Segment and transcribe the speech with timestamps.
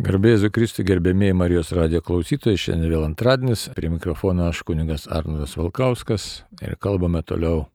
[0.00, 6.24] Garbėsiu Kristui, gerbėmėjai Marijos radijo klausytojai, šiandien vėl antradienis, prie mikrofono aš kuningas Arnoldas Valkauskas
[6.64, 7.66] ir kalbame toliau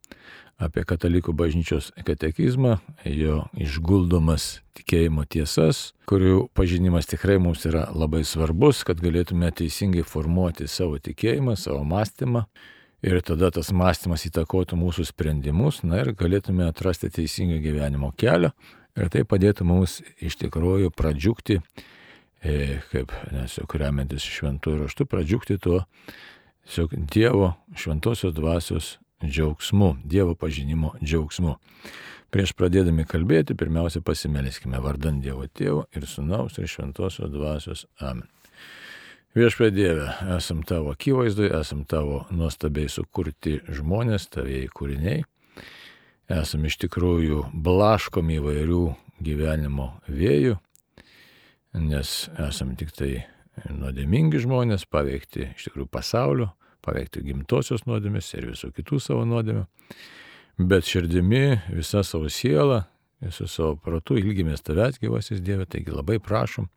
[0.57, 4.47] apie katalikų bažnyčios katekizmą, jo išguldomas
[4.79, 11.53] tikėjimo tiesas, kurių pažinimas tikrai mums yra labai svarbus, kad galėtume teisingai formuoti savo tikėjimą,
[11.61, 12.47] savo mąstymą.
[13.05, 18.49] Ir tada tas mąstymas įtakotų mūsų sprendimus, na ir galėtume atrasti teisingą gyvenimo kelią.
[18.97, 21.91] Ir tai padėtų mums iš tikrųjų pradžiugti E,
[22.91, 25.83] kaip nes jau remiantis šventųjų raštų, pradžiugti tuo
[26.65, 31.57] tiesiog Dievo šventosios dvasios džiaugsmu, Dievo pažinimo džiaugsmu.
[32.33, 38.27] Prieš pradėdami kalbėti, pirmiausia pasimeliskime vardant Dievo Tėvo ir Sūnaus ir Šventosios dvasios Amen.
[39.35, 45.25] Viešpė Dieve, esam tavo akivaizdoje, esam tavo nuostabiai sukurti žmonės, tavėjai kūriniai.
[46.31, 48.83] Esam iš tikrųjų blaškomi įvairių
[49.27, 50.55] gyvenimo vėjų,
[51.79, 53.11] nes esame tik tai
[53.71, 56.49] nuodėmingi žmonės, paveikti iš tikrųjų pasaulio,
[56.85, 59.65] paveikti gimtosios nuodėmės ir visų kitų savo nuodėmių.
[60.59, 62.83] Bet širdimi visą savo sielą,
[63.23, 66.69] visų savo protų ilgimės tavęs gyvasis Dieve, taigi labai prašom,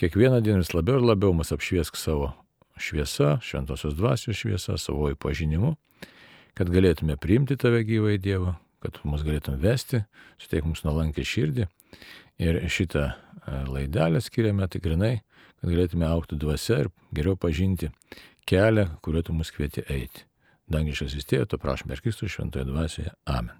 [0.00, 2.32] kiekvieną dieną vis labiau ir labiau mus apšviesk savo
[2.80, 5.76] šviesa, šventosios dvasios šviesa, savo pažinimu,
[6.58, 10.02] kad galėtume priimti tave gyvą į Dievą, kad mus galėtum vesti,
[10.40, 11.68] suteik mums nuolankę širdį
[12.40, 13.10] Ir šitą
[13.70, 15.20] laidelę skiriame tikrinai,
[15.60, 17.90] kad galėtume aukti dvasia ir geriau pažinti
[18.48, 20.26] kelią, kuriuo tu mus kvieti eiti.
[20.70, 23.12] Dangiškas tiek, to prašome ir Kristų šventoje dvasioje.
[23.26, 23.56] Amen.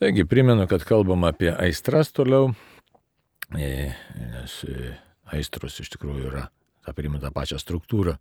[0.00, 2.50] Taigi primenu, kad kalbam apie aistras toliau,
[3.56, 4.90] e, nes e,
[5.36, 6.46] aistros iš tikrųjų yra,
[6.84, 8.16] tą primena tą pačią struktūrą.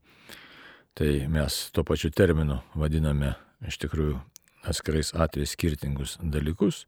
[0.95, 3.33] Tai mes tuo pačiu terminu vadiname
[3.67, 4.19] iš tikrųjų
[4.65, 6.85] atskirais atvejais skirtingus dalykus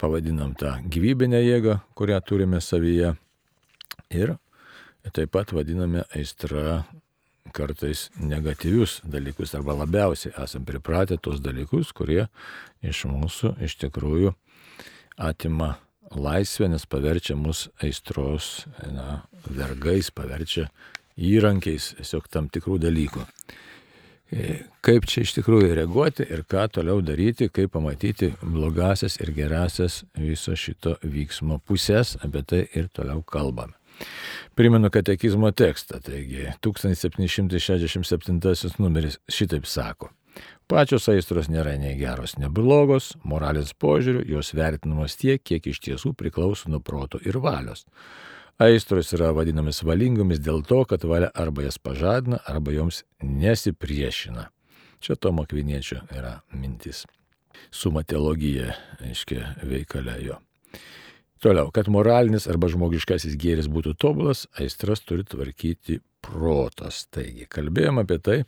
[0.00, 3.14] pavadinam tą gyvybinę jėgą, kurią turime savyje.
[4.14, 4.36] Ir
[5.12, 6.84] taip pat vadiname aistra
[7.54, 12.26] kartais negatyvius dalykus arba labiausiai esam pripratę tos dalykus, kurie
[12.82, 14.34] iš mūsų iš tikrųjų
[15.20, 15.74] atima
[16.14, 20.68] laisvę, nes paverčia mus aistros na, vergais, paverčia
[21.16, 23.22] įrankiais tiesiog tam tikrų dalykų.
[24.32, 30.04] E, kaip čia iš tikrųjų reaguoti ir ką toliau daryti, kaip pamatyti blogasias ir gerasias
[30.16, 33.72] viso šito vyksmo pusės, apie tai ir toliau kalbame.
[34.58, 40.10] Primenu katekizmo tekstą, taigi 1767 numeris šitaip sako.
[40.66, 46.14] Pačios aistros nėra nei geros, nei blogos, moralės požiūrių jos vertinamos tiek, kiek iš tiesų
[46.16, 47.84] priklauso nuo proto ir valios.
[48.62, 54.46] Aistros yra vadinamis valingomis dėl to, kad valia arba jas pažadina, arba joms nesipriešina.
[55.02, 57.02] Čia Tomo Kviniečio yra mintis.
[57.74, 60.38] Sumatologija, aiškiai, veikalė jo.
[61.42, 67.08] Toliau, kad moralinis arba žmogiškasis gėris būtų tobulas, aistras turi tvarkyti protas.
[67.10, 68.38] Taigi, kalbėjom apie tai,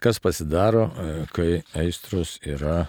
[0.00, 2.86] kas pasidaro, e, kai aistros yra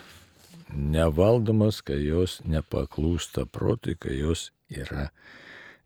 [0.71, 5.09] nevaldomas, kai jos nepaklūsta protui, kai jos yra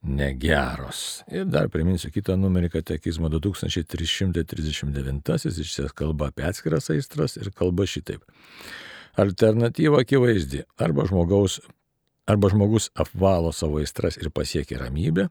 [0.07, 1.23] negeros.
[1.31, 7.83] Ir dar priminsiu kitą numerį katekizmo 2339, iš ties kalba apie atskiras aistras ir kalba
[7.87, 8.21] šitaip.
[9.17, 10.59] Alternatyva akivaizdi.
[10.77, 11.59] Arba, žmogaus,
[12.29, 15.23] arba žmogus apvalo savo aistras ir pasiekia ramybę,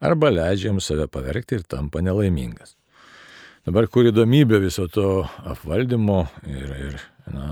[0.00, 2.70] arba leidžia jam save pavergti ir tampa nelaimingas.
[3.68, 6.94] Dabar kur įdomybė viso to apvaldymo ir, ir
[7.34, 7.46] na,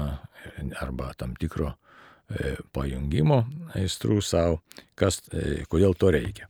[0.80, 1.74] arba tam tikro
[2.26, 3.44] E, pajungimo
[3.78, 4.58] aistrų savo,
[4.98, 6.48] kas, e, kodėl to reikia.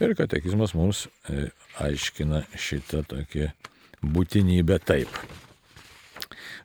[0.00, 1.48] Ir katekizmas mums e,
[1.82, 3.50] aiškina šitą tokį
[4.04, 5.12] būtinybę taip.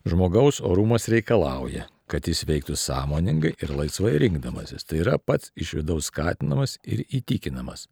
[0.07, 4.85] Žmogaus orumas reikalauja, kad jis veiktų sąmoningai ir laisvai rinkdamasis.
[4.87, 7.87] Tai yra pats iš vidaus skatinamas ir įtikinamas,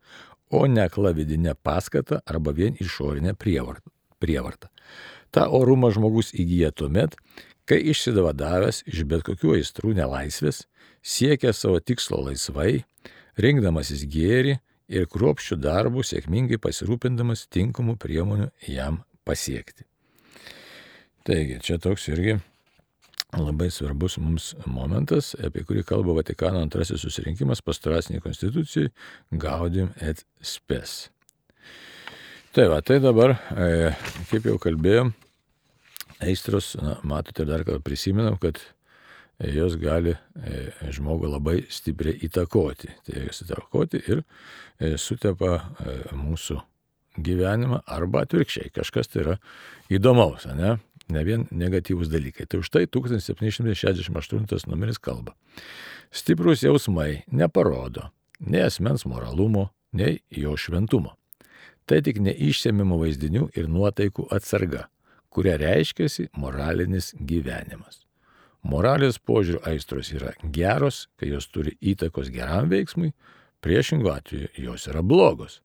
[0.49, 4.71] o ne klavidinė paskata arba vien išorinė prievarta.
[5.29, 7.13] Ta orumą žmogus įgyja tuomet,
[7.69, 10.63] kai išsidavadavęs iš bet kokių aistrų nelaisvės,
[11.05, 12.81] siekia savo tikslo laisvai,
[13.37, 14.57] rinkdamasis gėri
[14.89, 19.85] ir kruopščių darbų sėkmingai pasirūpindamas tinkamų priemonių jam pasiekti.
[21.27, 22.39] Taigi, čia toks irgi
[23.37, 28.89] labai svarbus mums momentas, apie kurį kalba Vatikano antrasis susirinkimas pastoraciniai konstitucijai
[29.29, 31.11] Gaudim et Spes.
[32.55, 33.91] Tai va, tai dabar, e,
[34.31, 35.11] kaip jau kalbėjom,
[36.25, 38.57] aistros, na, matote, dar kartą prisimenam, kad
[39.47, 42.91] jos gali e, žmogų labai stipriai įtakoti.
[43.07, 46.59] Tai jas įtakoti ir e, sutepa e, mūsų
[47.23, 48.73] gyvenimą arba atvirkščiai.
[48.75, 49.35] Kažkas tai yra
[49.91, 50.77] įdomaus, ne?
[51.09, 52.47] ne vien negatyvūs dalykai.
[52.49, 55.35] Tai už tai 1768 numeris kalba.
[56.11, 58.09] Stiprus jausmai neparodo,
[58.39, 61.15] nei asmens moralumo, nei jo šventumo.
[61.89, 64.87] Tai tik neišsiemimo vaizdinių ir nuotaikų atsarga,
[65.33, 68.08] kuria reiškiasi moralinis gyvenimas.
[68.67, 73.13] Moralės požiūrių aistros yra geros, kai jos turi įtakos geram veiksmui,
[73.63, 75.61] priešingų atveju jos yra blogos.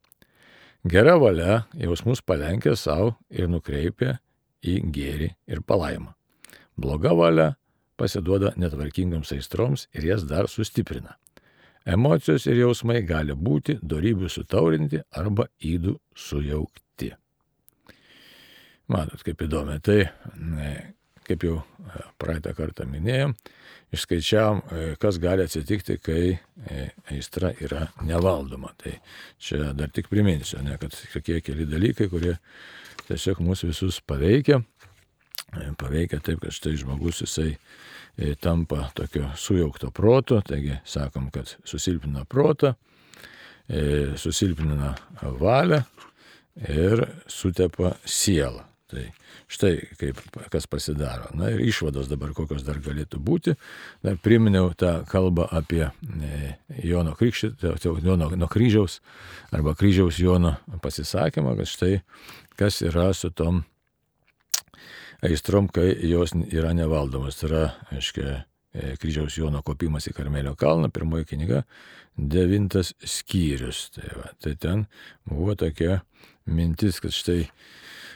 [0.84, 4.18] Gera valia jausmus palenkia savo ir nukreipia
[4.62, 6.12] į gėrį ir palaimą.
[6.76, 7.54] Bloga valia
[7.98, 11.16] pasiduoda netvarkingams aistroms ir jas dar sustiprina.
[11.84, 17.10] Emocijos ir jausmai gali būti darybių sutaurinti arba įdų sujaukti.
[18.88, 19.76] Matot, kaip įdomu.
[19.84, 19.98] Tai,
[21.24, 23.34] kaip jau e, praeitą kartą minėjom,
[23.94, 28.74] išskaičiavom, e, kas gali atsitikti, kai e, aistra yra nevaldoma.
[28.80, 28.96] Tai
[29.42, 32.36] čia dar tik priminsiu, ne, kad tokie keli dalykai, kurie
[33.08, 34.62] tiesiog mūsų visus paveikia.
[35.78, 37.52] Paveikia taip, kad štai žmogus jisai
[38.42, 42.72] tampa tokio sujaukto proto, taigi sakom, kad susilpina protą,
[44.18, 44.92] susilpina
[45.38, 45.84] valią
[46.74, 48.73] ir sutepa sielą.
[48.84, 49.04] Tai
[49.48, 50.18] štai kaip
[50.52, 51.30] kas pasidaro.
[51.38, 53.54] Na ir išvados dabar kokios dar galėtų būti.
[54.04, 56.40] Dar priminiau tą kalbą apie e,
[56.84, 57.54] Jono Krikštį,
[58.04, 58.98] Jono nuo kryžiaus
[59.56, 61.94] arba kryžiaus Jono pasisakymą, kad štai
[62.60, 63.62] kas yra su tom
[65.24, 67.40] aistrom, kai jos yra nevaldomos.
[67.40, 67.64] Tai yra,
[67.96, 68.34] aiškiai,
[68.76, 71.62] e, kryžiaus Jono kopimas į Karmelio kalną, pirmoji knyga,
[72.20, 73.86] devintas skyrius.
[73.96, 74.84] Tai, va, tai ten
[75.24, 76.02] buvo tokia
[76.44, 77.46] mintis, kad štai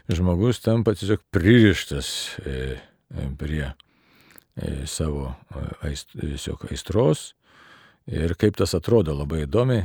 [0.09, 2.53] žmogus tampa tiesiog pririštas e,
[3.11, 3.73] e, prie
[4.57, 5.35] e, savo
[6.71, 7.35] aistros.
[8.09, 9.83] Ir kaip tas atrodo labai įdomiai,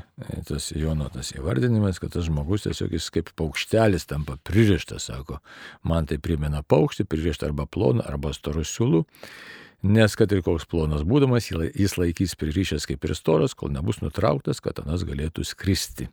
[0.47, 5.41] tas Jono tas įvardinimas, kad tas žmogus tiesiog jis kaip paukštelis tampa pririštas, sako,
[5.83, 9.03] man tai primena paukštį, pririštą arba ploną, arba storų siūlų,
[9.91, 14.63] nes kad ir koks plonas būdamas, jis laikys pririšęs kaip ir storas, kol nebus nutrauktas,
[14.63, 16.07] kad anas galėtų skristi.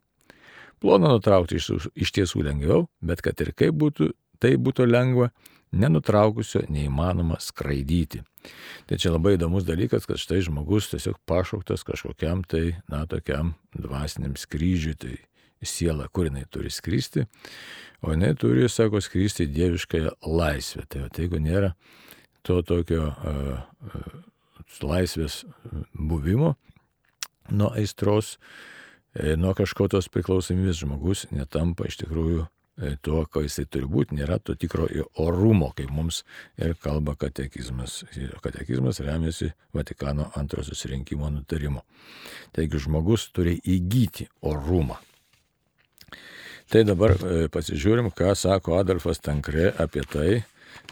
[0.80, 4.10] Ploną nutraukti iš, iš tiesų lengviau, bet kad ir kaip būtų,
[4.40, 5.28] tai būtų lengva,
[5.76, 8.22] nenutraukusio neįmanoma skraidyti.
[8.88, 14.34] Tai čia labai įdomus dalykas, kad štai žmogus tiesiog pašauktas kažkokiam tai, na, tokiam dvasiniam
[14.40, 15.14] skrydžiui, tai
[15.62, 17.26] siela, kur jinai turi skristi,
[18.00, 20.86] o jinai turi, sako, skristi dieviškąją laisvę.
[20.88, 21.74] Tai, tai jeigu nėra
[22.46, 23.60] to tokio uh,
[23.92, 24.10] uh,
[24.80, 25.42] laisvės
[25.92, 26.54] buvimo
[27.52, 28.79] nuo aistros, E,
[29.14, 34.54] nuo kažkokios priklausomybės žmogus netampa iš tikrųjų e, tuo, ko jisai turi būti, nėra to
[34.54, 34.86] tikro
[35.18, 36.22] orumo, kaip mums
[36.58, 38.04] ir kalba katekizmas.
[38.44, 41.82] Katekizmas remiasi Vatikano antrojo susirinkimo nutarimo.
[42.54, 45.00] Taigi žmogus turi įgyti orumą.
[46.70, 50.44] Tai dabar e, pasižiūrim, ką sako Adolfas Tankre apie tai,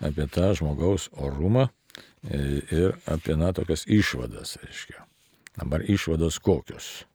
[0.03, 1.69] apie tą žmogaus orumą
[2.26, 5.05] ir apie, na, tokias išvadas, reiškia.
[5.59, 7.06] Dabar išvados kokios.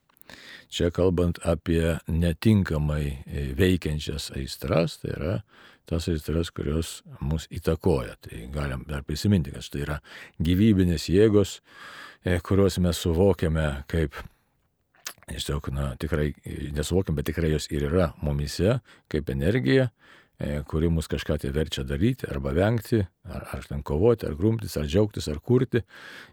[0.74, 5.36] Čia kalbant apie netinkamai e, veikiančias aistras, tai yra
[5.90, 8.16] tas aistras, kurios mus įtakoja.
[8.24, 9.98] Tai galim dar prisiminti, kad tai yra
[10.42, 11.60] gyvybinės jėgos,
[12.26, 14.22] e, kuriuos mes suvokiame kaip
[15.24, 16.34] Tiesiog, na, tikrai
[16.76, 20.23] nesuvokiam, bet tikrai jos ir yra mumise kaip energija, E,
[20.68, 24.88] kuri mus kažką tai verčia daryti arba vengti, ar, ar ten kovoti, ar grumtis, ar
[24.90, 25.84] džiaugtis, ar kurti.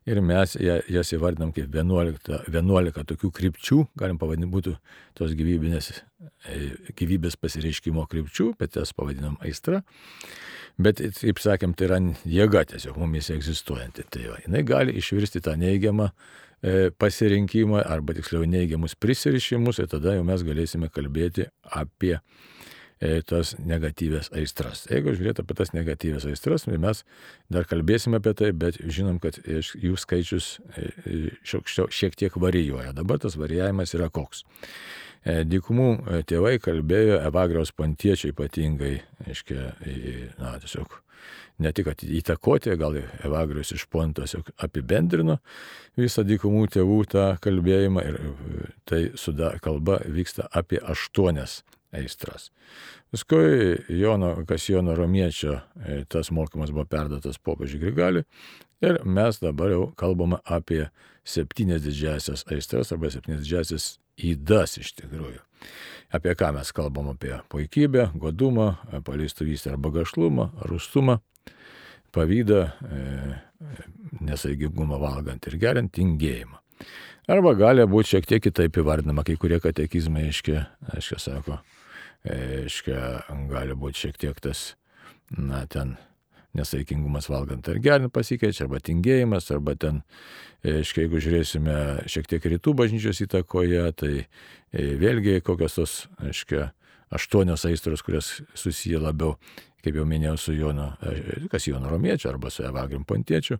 [0.09, 4.75] Ir mes jas įvardinam kaip 11, 11 tokių krypčių, galim pavadinti būtų
[5.19, 5.93] tos gyvybinės,
[6.49, 6.61] e,
[6.99, 9.83] gyvybės pasireiškimo krypčių, bet jas pavadinam aistra.
[10.81, 14.07] Bet, kaip sakėm, tai yra jėga tiesiog mumis egzistuojanti.
[14.09, 20.17] Tai va, jinai gali išvirsti tą neigiamą e, pasirinkimą arba tiksliau neigiamus prisirišimus ir tada
[20.17, 22.60] jau mes galėsime kalbėti apie E,
[23.01, 24.85] tas negatyvės aistras.
[24.91, 27.03] Jeigu žiūrėt apie tas negatyvės aistras, tai mes
[27.53, 32.93] dar kalbėsime apie tai, bet žinom, kad jų skaičius e, e, šiek tiek varijuoja.
[32.97, 34.45] Dabar tas varijavimas yra koks.
[35.25, 38.95] Dykumų tėvai kalbėjo, Evagriaus pantiečiai ypatingai,
[39.29, 40.95] aiškiai, na, tiesiog
[41.61, 45.37] ne tik įtakoti, gal Evagrius iš Pontos apibendrino
[46.01, 48.19] visą dykumų tėvų tą kalbėjimą ir
[48.89, 51.61] tai suda, kalba vyksta apie aštuonias
[51.93, 52.51] aistras.
[53.11, 58.25] Paskui Jono Kasijono Romiečio e, tas mokymas buvo perdotas popiežiui Grigaliui
[58.81, 60.87] ir mes dabar jau kalbame apie
[61.27, 63.89] septynės didžiasias aistras arba septynės didžiasias
[64.21, 65.41] įdas iš tikrųjų.
[66.15, 68.73] Apie ką mes kalbam apie puikybę, godumą,
[69.07, 71.21] paleistuvystę arba gašlumą, rustumą,
[72.13, 73.39] pavydą, e,
[74.21, 76.59] nesaigingumą valgant ir geriant, tingėjimą.
[77.31, 80.65] Arba gali būti šiek tiek kitaip įvardinama, kai kurie katekizmai, aiškiai,
[80.97, 81.61] aiškiai sako,
[82.29, 83.01] aiškia,
[83.51, 84.75] gali būti šiek tiek tas,
[85.37, 85.97] na, ten
[86.57, 90.03] nesaikingumas valgant ar gerint pasikeičia, arba tingėjimas, arba ten,
[90.67, 91.77] aiškiai, jeigu žiūrėsime
[92.11, 94.13] šiek tiek rytų bažnyčios įtakoje, tai
[94.73, 96.71] vėlgi kokios tos, aiškiai,
[97.15, 99.37] aštuonios aistros, kurios susiję labiau,
[99.83, 100.93] kaip jau minėjau, su Jono,
[101.51, 103.59] kas Jono Romiečiu arba su Evagrim Pontiečiu.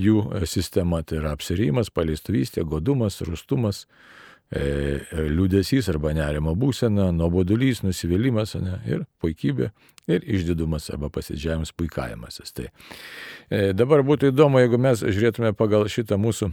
[0.00, 8.54] Jų sistema tai yra apsirimas, paleistuvystė, godumas, rustumas, e, liūdėsys arba nerimo būsena, nuobodulys, nusivylimas
[8.56, 9.68] ne, ir puikybė
[10.08, 12.54] ir išdidumas arba pasidžiavimas, puikavimasis.
[12.56, 16.48] Tai e, dabar būtų įdomu, jeigu mes žiūrėtume pagal šitą mūsų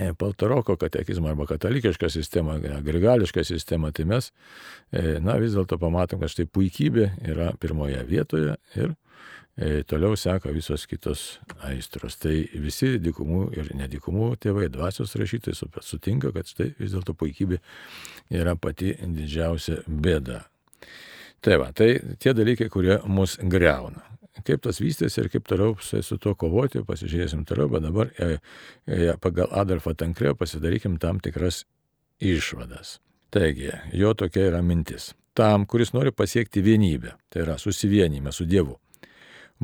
[0.00, 4.32] e, Paltaroko katekizmą arba katalikišką sistemą, grigališką sistemą, tai mes,
[4.90, 8.96] e, na, vis dėlto pamatom, kad štai puikybė yra pirmoje vietoje ir e,
[9.86, 11.24] toliau seka visos kitos
[11.66, 12.16] aistros.
[12.22, 17.60] Tai visi dikumų ir nedikumų tėvai, dvasios rašytojai sutinka, kad štai vis dėlto puikybė
[18.34, 20.42] yra pati didžiausia bėda.
[21.44, 24.02] Tai va, tai tie dalykai, kurie mus greuna.
[24.42, 28.38] Kaip tas vystėsi ir kaip toliau su tuo kovoti, pasižiūrėsim toliau, bet dabar e,
[28.88, 31.62] e, pagal Adolfą Tankrėjo pasidarykim tam tikras
[32.18, 32.98] išvadas.
[33.34, 35.12] Taigi, jo tokia yra mintis.
[35.34, 38.78] Tam, kuris nori pasiekti vienybę, tai yra susivienymą su Dievu,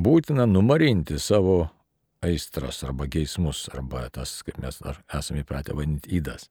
[0.04, 1.68] būtina numarinti savo
[2.24, 4.80] aistras arba geismus, arba tas, kaip mes
[5.16, 6.48] esame įpratę vadinti, įdas.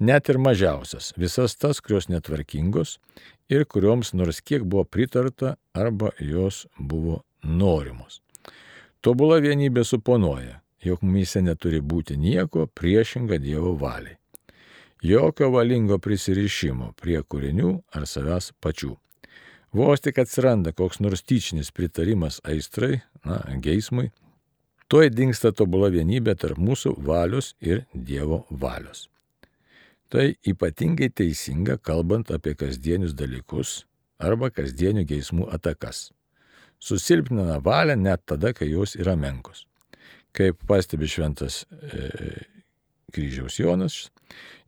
[0.00, 2.96] Net ir mažiausias, visas tas, kurios netvarkingos
[3.52, 8.20] ir kurioms nors kiek buvo pritarta arba jos buvo norimos.
[9.02, 14.18] Tobula vienybė suponuoja, jog mumise neturi būti nieko priešinga Dievo valiai.
[15.02, 18.92] Jokio valingo prisirišimo prie kūrinių ar savęs pačių.
[19.72, 24.10] Vos tik atsiranda koks nors tyčinis pritarimas aistrai, na, geismui,
[24.92, 29.06] tuoj dinksta tobula vienybė tarp mūsų valios ir Dievo valios.
[30.12, 33.86] Tai ypatingai teisinga, kalbant apie kasdienius dalykus
[34.20, 36.10] arba kasdienių geismų atakas.
[36.76, 39.64] Susilpnina valią net tada, kai jos yra menkos.
[40.36, 42.44] Kaip pastebi šventas e,
[43.12, 43.98] kryžiaus Jonas,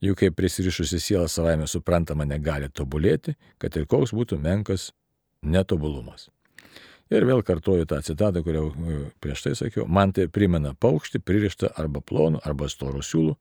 [0.05, 4.93] juk kaip prisirišusi siela savaime suprantama negali tobulėti, kad ir koks būtų menkas
[5.43, 6.29] netobulumas.
[7.13, 11.75] Ir vėl kartuoju tą citatą, kurią e, prieš tai sakiau, man tai primena paukštį pririštą
[11.81, 13.35] arba plonų, arba storų siūlų,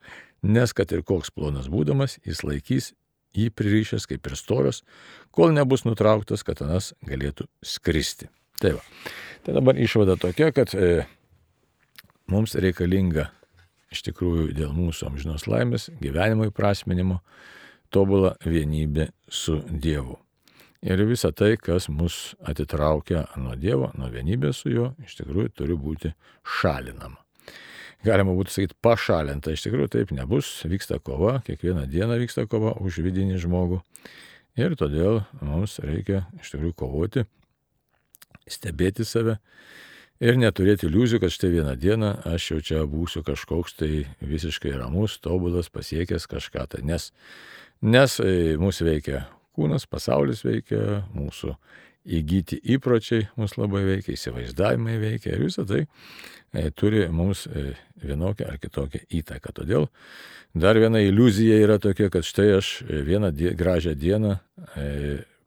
[0.52, 2.92] nes kad ir koks plonas būdamas, jis laikys
[3.34, 4.84] jį pririšęs kaip ir storas,
[5.34, 8.30] kol nebus nutrauktas, kad anas galėtų skristi.
[8.62, 8.84] Tai va.
[9.44, 11.06] Tai dabar išvada tokia, kad e,
[12.32, 13.30] mums reikalinga
[13.94, 17.22] iš tikrųjų dėl mūsų amžinos laimės, gyvenimo įprasminimo,
[17.94, 20.18] tobulą vienybę su Dievu.
[20.84, 25.78] Ir visa tai, kas mus atitraukia nuo Dievo, nuo vienybės su juo, iš tikrųjų turi
[25.80, 26.12] būti
[26.60, 27.22] šalinama.
[28.04, 33.00] Galima būtų sakyti pašalinta, iš tikrųjų taip nebus, vyksta kova, kiekvieną dieną vyksta kova už
[33.06, 33.80] vidinį žmogų.
[34.60, 37.24] Ir todėl mums reikia iš tikrųjų kovoti,
[38.44, 39.38] stebėti save
[40.24, 43.92] ir neturėti iliuzijų, kad štai vieną dieną aš jau čia būsiu kažkoks tai
[44.24, 46.68] visiškai ramus, tobulas, pasiekęs kažką.
[46.72, 47.10] Tai nes,
[47.84, 49.26] nes e, mūsų veikia
[49.58, 51.56] kūnas, pasaulis veikia, mūsų
[52.04, 58.50] įgyti įpročiai mus labai veikia, įsivaizdavimai veikia ir visą tai e, turi mums e, vienokią
[58.52, 59.54] ar kitokią įtaką.
[59.62, 59.88] Todėl
[60.56, 64.38] dar viena iliuzija yra tokia, kad štai aš vieną die, gražią dieną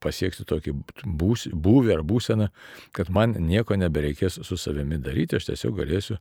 [0.02, 0.74] pasieksiu tokį
[1.04, 2.50] būs, būvį ar būseną,
[2.96, 6.18] kad man nieko nebereikės su savimi daryti, aš tiesiog galėsiu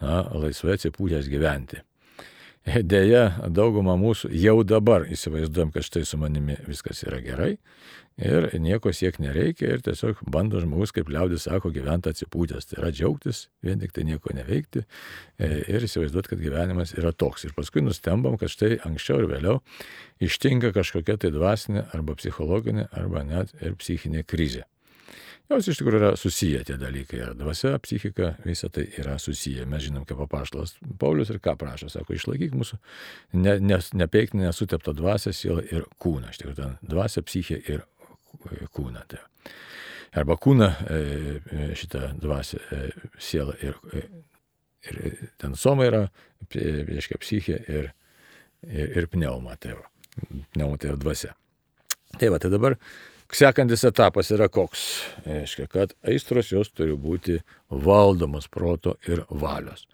[0.00, 1.82] na, laisvai atsipūtęs gyventi.
[2.92, 7.56] Deja, dauguma mūsų jau dabar įsivaizduojam, kad štai su manimi viskas yra gerai
[8.18, 12.66] ir nieko siek nereikia ir tiesiog bando žmogus, kaip liaudis sako, gyventi atsipūtęs.
[12.66, 17.46] Tai yra džiaugtis, vien tik tai nieko neveikti e, ir įsivaizduoti, kad gyvenimas yra toks.
[17.46, 19.60] Ir paskui nustembam, kad štai anksčiau ir vėliau
[20.24, 24.66] ištinka kažkokia tai dvasinė arba psichologinė arba net ir psichinė krizė.
[25.48, 27.22] Jos iš tikrųjų yra susiję tie dalykai.
[27.38, 29.64] Dvasia, psichika, visa tai yra susiję.
[29.66, 31.88] Mes žinom, kaip papaštalas Paulius ir ką prašo.
[31.92, 32.76] Sako, išlaikyk mūsų
[33.40, 36.34] ne, ne, nepeikti nesuteptą dvasę, sielą ir kūną.
[36.34, 37.86] Iš tikrųjų, dvasia, psichė ir
[38.76, 39.06] kūną.
[39.08, 39.22] Tai.
[40.20, 41.00] Arba kūną, e,
[41.40, 43.80] e, šitą dvasę, e, sielą ir,
[44.88, 46.06] ir ten soma yra,
[46.52, 47.92] reiškia, psichė ir,
[48.68, 49.56] ir, ir pneuma.
[49.56, 49.88] Tai va.
[50.52, 51.34] Pneuma tai yra dvasia.
[52.18, 52.76] Tai va, tai dabar
[53.28, 54.82] Sekantis etapas yra koks?
[55.26, 57.36] Reiškia, kad aistros jos turi būti
[57.68, 59.84] valdomos proto ir valios.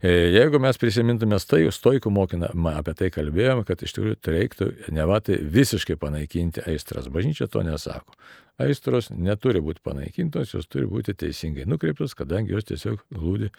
[0.00, 4.70] E, jeigu mes prisimintume tai, stoikų mokymą apie tai kalbėjome, kad iš tikrųjų tai reiktų
[4.96, 7.10] ne va tai visiškai panaikinti aistras.
[7.12, 8.16] Bažnyčia to nesako.
[8.62, 13.52] Aistros neturi būti panaikintos, jos turi būti teisingai nukreiptos, kadangi jos tiesiog glūdi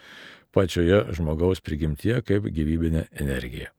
[0.53, 3.70] pačioje žmogaus prigimtyje kaip gyvybinė energija.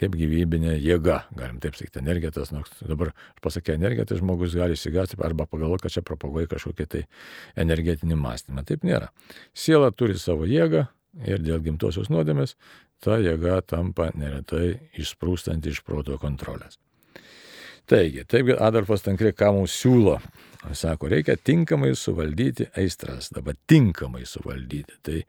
[0.00, 3.12] Kaip gyvybinė jėga, galim taip sakyti, energija tas, nors dabar
[3.44, 7.04] pasakė energija, tai žmogus gali įsigasti arba pagalvoti, kad čia propaguoja kažkokį tai
[7.60, 8.64] energetinį mąstymą.
[8.68, 9.10] Taip nėra.
[9.52, 10.86] Siela turi savo jėgą
[11.26, 12.56] ir dėl gimtosios nuodėmės
[13.04, 16.78] ta jėga tampa neretai išsprūstanti iš proto kontrolės.
[17.90, 20.20] Taigi, taip Adolfas Tankrė ką mums siūlo
[20.72, 24.98] Sako, reikia tinkamai suvaldyti aistras, dabar tinkamai suvaldyti.
[25.02, 25.22] Tai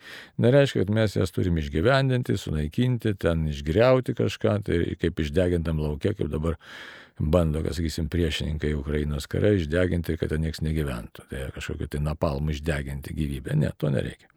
[0.44, 6.28] nereiškia, kad mes jas turim išgyvendinti, sunaikinti, ten išgriauti kažką, tai kaip išdegintam laukia, kaip
[6.34, 6.58] dabar
[7.16, 11.30] bando, kas sakysim, priešininkai Ukrainos kare išdeginti, kad ten niekas negyventų.
[11.32, 13.56] Tai kažkokiu tai napalmu išdeginti gyvybę.
[13.56, 14.28] Ne, to nereikia.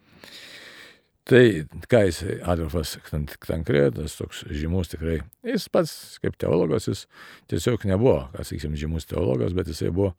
[1.25, 2.99] Tai ką jis, Adolfas
[3.47, 7.07] Tankretas, toks žymus tikrai, jis pats kaip teologas, jis
[7.49, 10.11] tiesiog nebuvo, kas sakysim, žymus teologas, bet jisai buvo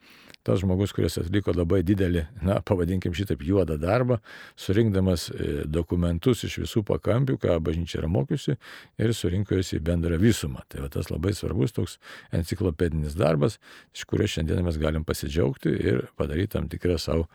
[0.45, 4.17] tas žmogus, kuris atliko labai didelį, na, pavadinkim šitaip juodą darbą,
[4.57, 8.57] surinkdamas e, dokumentus iš visų pakampių, ką bažnyčia yra mokiusi,
[8.97, 10.65] ir surinko juos į bendrą visumą.
[10.73, 11.99] Tai va tas labai svarbus toks
[12.33, 13.61] enciklopedinis darbas,
[13.93, 17.29] iš kurio šiandien mes galim pasidžiaugti ir padaryti tam tikrą savo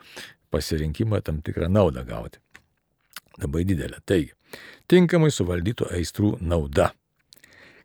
[0.51, 2.43] pasirinkimą, tam tikrą naudą gauti.
[3.41, 3.99] Labai didelė.
[4.05, 4.33] Taigi,
[4.91, 6.91] tinkamai suvaldytų aistrų nauda.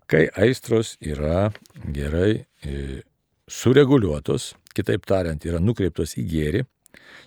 [0.06, 1.50] Kai aistros yra
[1.94, 3.02] gerai e,
[3.50, 6.62] sureguliuotos, kitaip tariant, yra nukreiptos į gėrį,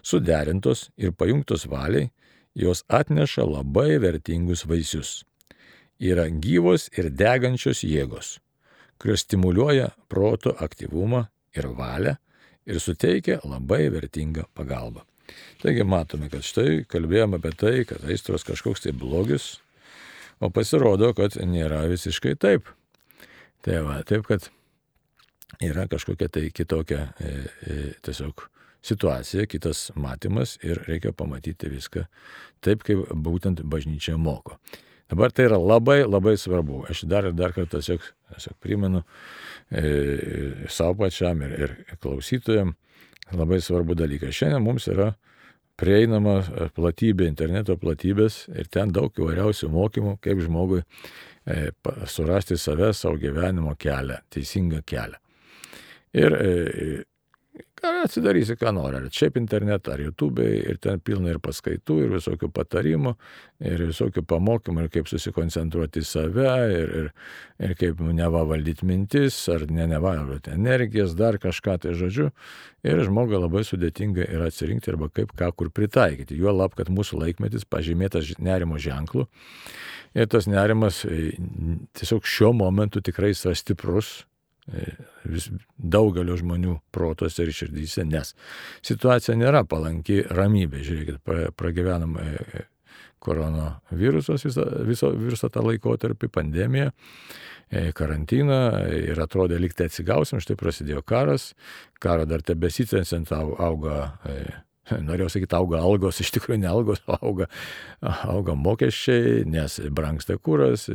[0.05, 2.11] suderintos ir pajungtos valiai,
[2.55, 5.23] jos atneša labai vertingus vaisius.
[5.99, 8.37] Yra gyvos ir degančios jėgos,
[8.99, 12.15] kurios stimuliuoja proto aktyvumą ir valią
[12.69, 15.03] ir suteikia labai vertingą pagalbą.
[15.59, 19.57] Taigi matome, kad štai kalbėjome apie tai, kad aistros kažkoks tai blogis,
[20.39, 22.69] o pasirodo, kad nėra visiškai taip.
[23.65, 24.47] Tai va, taip, kad
[25.65, 27.33] yra kažkokia tai kitokia e,
[27.67, 28.45] e, tiesiog
[28.81, 32.05] situacija, kitas matymas ir reikia pamatyti viską
[32.63, 34.55] taip, kaip būtent bažnyčia moko.
[35.09, 36.83] Dabar tai yra labai labai svarbu.
[36.91, 38.03] Aš dar ir dar kartą tiesiog,
[38.35, 39.01] tiesiog primenu
[39.71, 39.83] e,
[40.69, 42.77] savo pačiam ir, ir klausytojams
[43.35, 44.35] labai svarbu dalykas.
[44.35, 45.13] Šiandien mums yra
[45.79, 46.41] prieinama
[46.75, 51.69] platybė, interneto platybės ir ten daug įvairiausių mokymų, kaip žmogui e,
[52.09, 55.21] surasti save, savo gyvenimo kelią, teisingą kelią.
[56.19, 56.49] Ir e,
[58.03, 62.49] atsidarysi, ką nori, ar šiaip internetą, ar YouTube, ir ten pilna ir paskaitų, ir visokių
[62.55, 63.13] patarimų,
[63.65, 67.09] ir visokių pamokymų, ir kaip susikoncentruoti į save, ir, ir,
[67.67, 72.29] ir kaip neva valdyti mintis, ar ne neva valdyti energijas, dar kažką tai žodžiu.
[72.87, 76.37] Ir žmogui labai sudėtinga yra atsirinkti arba kaip ką kur pritaikyti.
[76.39, 79.27] Juo lab, kad mūsų laikmetis pažymėtas nerimo ženklu.
[80.17, 81.35] Ir tas nerimas e,
[81.99, 84.23] tiesiog šiuo momentu tikrai yra stiprus,
[85.29, 88.33] vis daugelio žmonių protuose ir širdyse, nes
[88.85, 90.83] situacija nėra palanki ramybė.
[90.85, 92.65] Žiūrėkit, pragyvenam e, e,
[93.23, 96.93] koronavirusas visą, visą, visą tą laikotarpį, pandemiją,
[97.69, 98.61] e, karantiną
[98.95, 101.53] ir atrodė liktai atsigausim, štai prasidėjo karas,
[101.99, 104.15] karo dar tebesitęsiant auga
[104.89, 107.45] norėjau sakyti, auga algos, iš tikrųjų ne algos, auga,
[108.01, 110.87] auga mokesčiai, nes brangsta kūras,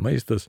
[0.00, 0.48] maistas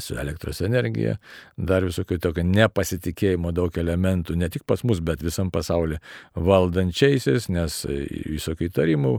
[0.00, 1.16] su elektros energija,
[1.56, 6.00] dar visokių tokio nepasitikėjimo daug elementų, ne tik pas mus, bet visam pasaulyje
[6.36, 9.14] valdančiaisiais, nes visokių įtarimų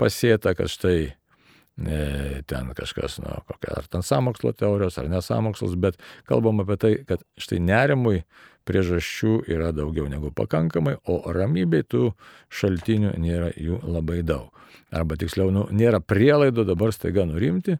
[0.00, 6.00] pasėta, kad štai e, ten kažkas, nu, kokia ar ten samokslo teorijos, ar nesamokslos, bet
[6.28, 8.22] kalbam apie tai, kad štai nerimui
[8.66, 12.10] priežasčių yra daugiau negu pakankamai, o ramybei tų
[12.50, 14.50] šaltinių nėra jų labai daug.
[14.94, 17.76] Arba tiksliau, nu, nėra prielaidų dabar staiga nurimti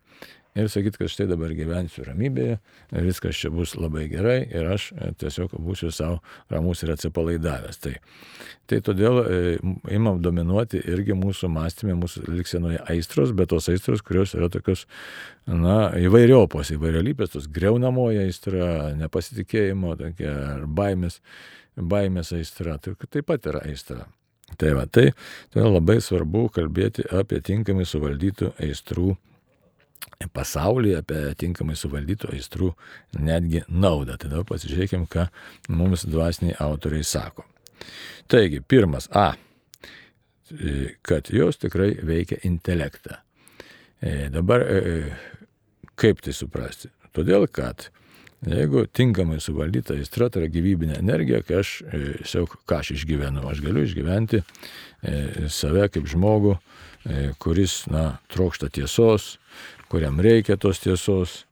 [0.57, 2.57] ir sakyti, kad štai dabar gyvensiu ramybėje,
[3.05, 6.19] viskas čia bus labai gerai ir aš e, tiesiog būsiu savo
[6.53, 7.79] ramus ir atsipalaidavęs.
[7.85, 7.95] Tai,
[8.71, 9.41] tai todėl e,
[9.95, 14.87] imam dominuoti irgi mūsų mąstymė, mūsų liksenoje aistros, bet tos aistros, kurios yra tokios,
[15.47, 21.21] na, įvairiopos, įvairialypės, tos greunamoji aistra, nepasitikėjimo, tokia, ar baimės,
[21.77, 24.09] baimės aistra, tai taip pat yra aistra.
[24.57, 25.11] Tai va, tai,
[25.51, 29.17] tai labai svarbu kalbėti apie tinkamai suvaldytų aistrų
[30.33, 32.73] pasaulį, apie tinkamai suvaldytų aistrų
[33.21, 34.17] netgi naudą.
[34.21, 35.29] Tada pasižiūrėkime, ką
[35.73, 37.47] mums dvasiniai autoriai sako.
[38.31, 39.35] Taigi, pirmas A,
[41.07, 43.21] kad jos tikrai veikia intelektą.
[44.01, 45.13] E, dabar e,
[45.99, 46.91] kaip tai suprasti?
[47.17, 47.89] Todėl, kad
[48.47, 53.43] jeigu tinkamai suvaldyta aistra, tai yra gyvybinė energija, kai aš, e, siauk, ką aš išgyvenu,
[53.49, 54.43] aš galiu išgyventi
[55.53, 56.57] save kaip žmogų,
[57.39, 59.37] kuris, na, trokšta tiesos,
[59.91, 61.45] kuriam reikia tos tiesos,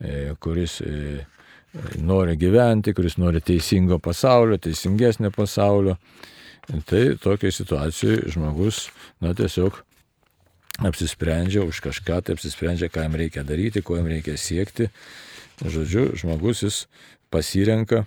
[0.00, 1.24] e, kuris e,
[2.02, 5.96] nori gyventi, kuris nori teisingo pasaulio, teisingesnio pasaulio.
[6.86, 8.86] Tai tokiai situacijai žmogus,
[9.20, 9.80] na tiesiog
[10.86, 14.88] apsisprendžia už kažką, tai apsisprendžia, ką jam reikia daryti, ko jam reikia siekti.
[15.62, 16.78] Žodžiu, žmogus jis
[17.30, 18.04] pasirenka,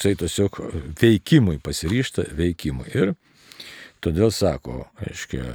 [0.00, 0.58] tai tiesiog
[1.00, 2.88] veikimui pasiryšta veikimui.
[2.96, 3.14] Ir
[4.04, 5.54] todėl sako, aiškiai,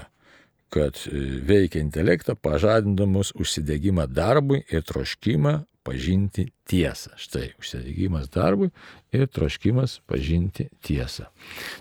[0.72, 1.00] kad
[1.48, 7.16] veikia intelektą, pažadindamus užsidėgymą darbui ir troškimą pažinti tiesą.
[7.20, 8.70] Štai, užsidėgymas darbui
[9.16, 11.28] ir troškimas pažinti tiesą.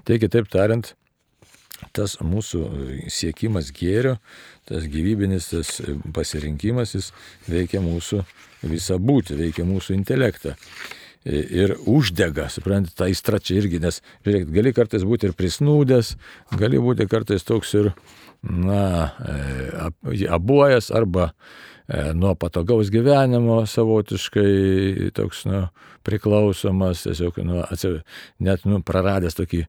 [0.09, 0.95] Tai kitaip tariant,
[1.97, 2.63] tas mūsų
[3.13, 4.17] siekimas gėrio,
[4.69, 5.75] tas gyvybinis tas
[6.15, 7.11] pasirinkimas, jis
[7.49, 8.25] veikia mūsų
[8.71, 10.57] visą būtį, veikia mūsų intelektą.
[11.29, 16.15] Ir uždega, suprantate, ta aistra čia irgi, nes, žiūrėk, gali kartais būti ir prisnūdęs,
[16.57, 21.31] gali būti kartais toks ir, na, e, abuojas arba
[21.91, 25.65] E, nuo patogaus gyvenimo savotiškai toks nu,
[26.07, 27.97] priklausomas, tiesiog nu, atsiv...
[28.39, 29.65] net nu, praradęs tokį,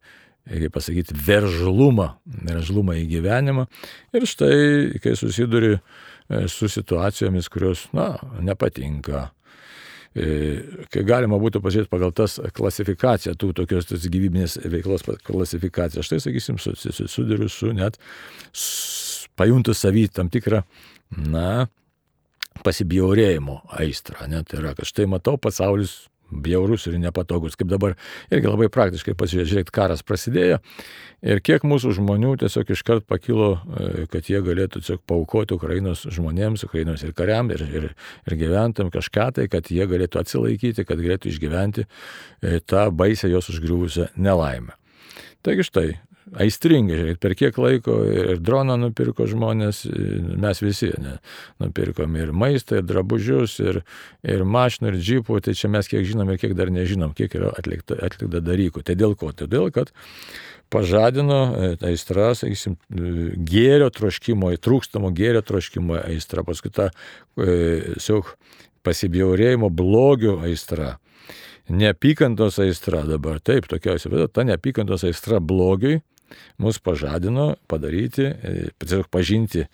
[0.52, 2.12] kaip pasakyti, veržlumą,
[2.46, 3.66] veržlumą į gyvenimą.
[4.14, 4.60] Ir štai,
[5.02, 5.82] kai susiduri e,
[6.52, 9.32] su situacijomis, kurios, na, nepatinka,
[10.12, 16.04] kai galima būtų pažiūrėti pagal tas klasifikaciją, tų tokios tos gyvybinės veiklos klasifikaciją.
[16.04, 18.00] Štai, sakysim, susiduriu su net
[19.40, 20.66] pajuntų savy tam tikrą,
[21.16, 21.70] na,
[22.66, 24.28] pasibjaurėjimo aistrą.
[24.32, 24.44] Ne?
[24.48, 25.96] Tai yra, kad štai matau pasaulis
[26.32, 27.96] bjaurus ir nepatogus, kaip dabar
[28.32, 30.60] irgi labai praktiškai pasižiūrėti, karas prasidėjo
[31.22, 36.66] ir kiek mūsų žmonių tiesiog iškart pakilo, e, kad jie galėtų tiesiog paukoti Ukrainos žmonėms,
[36.68, 37.90] Ukrainos ir kariam, ir, ir,
[38.26, 43.52] ir gyventam kažką tai, kad jie galėtų atsilaikyti, kad galėtų išgyventi e, tą baisę jos
[43.54, 44.78] užgriuvusią nelaimę.
[45.42, 45.88] Taigi štai,
[46.40, 49.84] aistringai, žiūrėk, per kiek laiko ir droną nupirko žmonės,
[50.42, 51.18] mes visi ne,
[51.64, 53.82] nupirkom ir maistą, ir drabužius, ir,
[54.24, 57.52] ir mašinų, ir džipų, tai čia mes kiek žinom ir kiek dar nežinom, kiek yra
[57.58, 58.86] atlikta, atlikta dalykų.
[58.88, 59.34] Tai dėl ko?
[59.36, 59.92] Todėl, kad
[60.72, 62.78] pažadino e, aistra, sakysim,
[63.52, 66.92] gėrio troškimo, trūkstamo gėrio troškimo aistra, paskui ta
[67.36, 68.38] e, siauk
[68.88, 70.96] pasibjaurėjimo blogio aistra
[71.72, 76.02] neapykantos aistra dabar, taip, tokiausia, bet ta neapykantos aistra blogiui
[76.62, 79.66] mus pažadino padaryti, e, tiesiog pažinti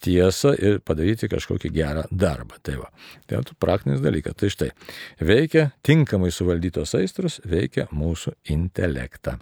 [0.00, 2.56] tiesą ir padaryti kažkokį gerą darbą.
[2.64, 2.88] Tai va,
[3.28, 4.38] tai yra praktinis dalykas.
[4.40, 4.70] Tai štai,
[5.20, 9.36] veikia tinkamai suvaldytos aistros, veikia mūsų intelektą.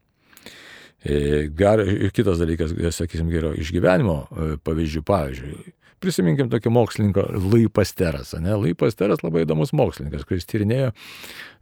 [0.99, 1.79] E, gar,
[2.11, 8.35] kitas dalykas, sakysim, geriau išgyvenimo e, pavyzdžių, pavyzdžiui, Prisiminkim tokį mokslininką Lui Pasteras.
[8.39, 8.55] Ne?
[8.61, 10.93] Lui Pasteras labai įdomus mokslininkas, kuris tyrinėjo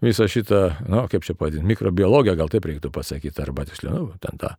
[0.05, 4.21] visą šitą, na, nu, kaip čia pavadinti, mikrobiologiją, gal taip reiktų pasakyti, arba tiksliau, nu,
[4.21, 4.57] ten tą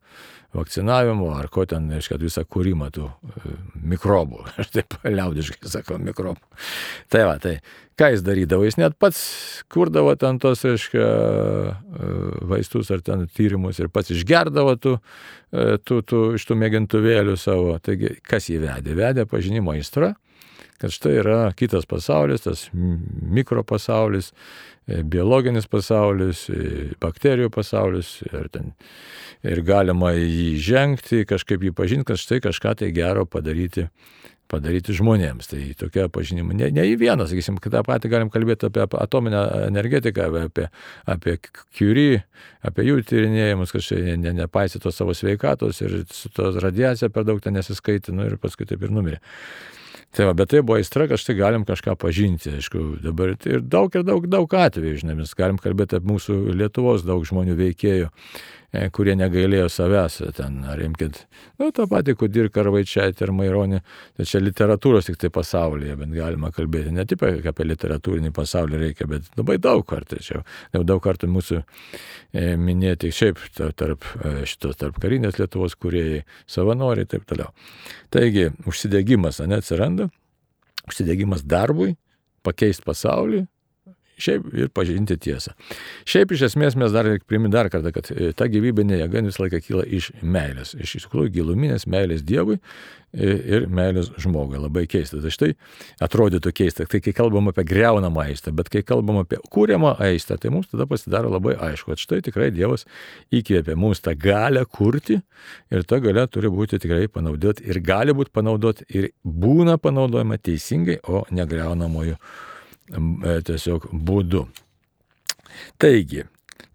[0.57, 3.55] vakcinavimo, ar ko ten, reiškia, visą kūrimą tų e,
[3.93, 4.43] mikrobų.
[4.61, 6.41] Aš taip liaudiškai sakau, mikrobų.
[7.13, 7.57] Tai va, tai
[7.97, 8.67] ką jis darydavo?
[8.67, 9.21] Jis net pats
[9.73, 12.11] kurdavo ten tos, reiškia, e,
[12.51, 14.95] vaistus ar ten tyrimus ir pats išgerdavo tų,
[15.51, 17.77] e, tų, tų, iš tų mėgintuvėlių savo.
[17.83, 18.97] Taigi, kas jį vedė?
[18.97, 20.15] Vedė pažinimo aistra
[20.81, 24.31] kad štai yra kitas pasaulis, tas mikropasaulis,
[24.87, 26.45] biologinis pasaulis,
[27.03, 28.71] bakterijų pasaulis ir ten
[29.45, 33.89] ir galima jį žengti, kažkaip jį pažinti, kad štai kažką tai gero padaryti
[34.51, 35.49] padaryti žmonėms.
[35.51, 36.55] Tai tokia pažinimai.
[36.57, 40.67] Ne, ne į vieną, sakysim, tą patį galim kalbėti apie atominę energetiką, apie,
[41.09, 41.37] apie
[41.77, 42.23] Curie,
[42.65, 47.27] apie jų tyrinėjimus, kad čia ne, nepaisė tos savo sveikatos ir su tos radiacija per
[47.27, 49.21] daug ten nesiskaitė, nu, ir paskui taip ir numirė.
[50.17, 53.59] Tai va, bet tai buvo aistra, kad štai galim kažką pažinti, aišku, dabar tai ir
[53.61, 58.07] daug ir daug, daug atvejų, žinai, mes galim kalbėti apie mūsų Lietuvos daug žmonių veikėjų,
[58.91, 61.21] kurie negailėjo savęs, ten, ar imkit,
[61.61, 63.79] nu, tą patį Kudirką ar Vaičiaitį ir Maironį,
[64.19, 69.07] tai čia literatūros tik tai pasaulyje, bet galima kalbėti, ne tik apie literatūrinį pasaulį reikia,
[69.07, 70.41] bet labai daug kartų, čia
[70.75, 77.07] jau daug kartų mūsų e, minėti, šiaip tarp e, šitos, tarp karinės Lietuvos kuriejai, savanoriai
[77.07, 77.53] ir taip toliau.
[78.11, 80.11] Taigi, užsidegimas, ne, atsiranda,
[80.91, 81.95] užsidegimas darbui,
[82.43, 83.45] pakeisti pasaulį,
[84.17, 85.53] šiaip ir pažinti tiesą.
[86.09, 89.61] Šiaip iš esmės mes dar priminti dar kartą, kad e, ta gyvybinė jėga visą laiką
[89.65, 94.57] kyla iš meilės, iš tikrųjų giluminės meilės Dievui e, ir meilės žmogui.
[94.61, 95.21] Labai keista.
[95.21, 95.51] Tai štai
[96.03, 100.51] atrodytų keista, tai kai kalbam apie greunamą aistą, bet kai kalbam apie kūriamą aistą, tai
[100.53, 102.87] mums tada pasidaro labai aišku, kad štai tikrai Dievas
[103.33, 105.21] įkvėpė mums tą galę kurti
[105.69, 111.01] ir ta galia turi būti tikrai panaudoti ir gali būti panaudoti ir būna panaudojama teisingai,
[111.05, 112.56] o negreunamoju E,
[112.87, 114.47] tiesiog būdu.
[115.81, 116.25] Taigi,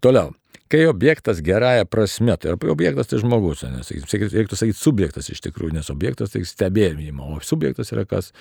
[0.03, 0.33] toliau.
[0.73, 5.91] Kai objektas gerąją prasme, tai objektas tai žmogus, nes reiktų sakyti subjektas iš tikrųjų, nes
[5.93, 8.31] objektas tai stebėjimo, o subjektas yra kas,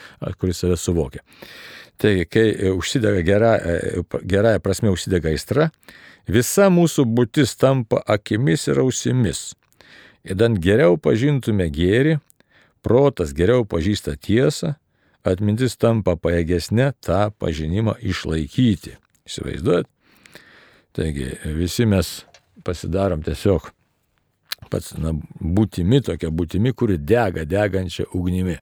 [0.41, 1.21] kuris save suvokia.
[2.01, 5.69] Taigi, kai užsidega gerąją, gerąją prasme užsidega aistra,
[6.25, 9.53] visa mūsų būtis tampa akimis ir ausimis.
[10.25, 12.19] įdant geriau pažintume gėrį,
[12.83, 14.77] protas geriau pažįsta tiesą,
[15.29, 18.97] atmintis tampa pajėgesnė tą pažinimą išlaikyti.
[19.29, 19.89] Įsivaizduojat?
[20.93, 22.11] Taigi visi mes
[22.67, 23.71] pasidarom tiesiog
[24.73, 28.59] pats na, būtimi, tokia būtimi, kuri dega degančią ugnimi.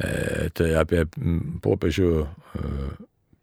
[0.00, 1.04] E, tai apie
[1.64, 2.90] popiežių e,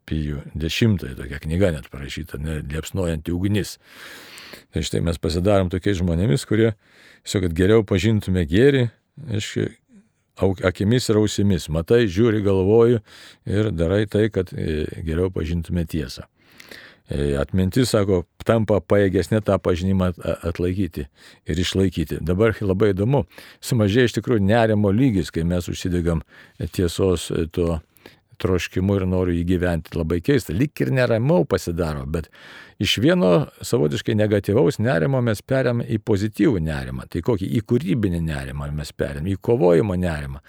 [0.08, 3.74] Pijų dešimtąją tokia knyga net parašyta, ne, liepsnojanti ugnis.
[4.72, 6.70] Tai štai mes pasidarom tokiais žmonėmis, kurie,
[7.26, 8.86] tiesiog, kad geriau pažintume gėrį,
[9.36, 9.74] aiškiai,
[10.40, 11.68] akimis ir ausimis.
[11.74, 13.02] Matai, žiūri, galvoju
[13.50, 16.28] ir darai tai, kad e, geriau pažintume tiesą.
[17.08, 20.12] E, atmintis, sako, tampa paėgesnė tą pažinimą
[20.48, 21.06] atlaikyti
[21.48, 22.20] ir išlaikyti.
[22.28, 23.24] Dabar labai įdomu,
[23.64, 26.24] sumažėja iš tikrųjų nerimo lygis, kai mes užsidegam
[26.76, 27.80] tiesos e, tuo
[28.42, 29.96] troškimu ir noriu įgyventi.
[29.98, 32.30] Labai keista, lik ir neramau pasidaro, bet
[32.84, 37.08] iš vieno savotiškai negatyvaus nerimo mes perėm į pozityvų nerimą.
[37.12, 40.44] Tai kokį į kūrybinį nerimą mes perėm, į kovojimo nerimą